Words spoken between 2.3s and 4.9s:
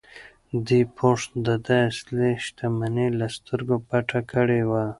شتمني له سترګو پټه کړې وه.